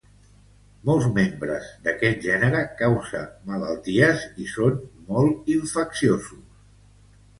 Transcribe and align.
Molts 0.89 1.03
membres 1.17 1.67
d’aquest 1.87 2.25
gènere 2.29 2.63
cause 2.81 3.21
malalties 3.53 4.27
i 4.45 4.49
són 4.55 4.81
molt 5.13 5.53
infecciosos. 5.61 6.33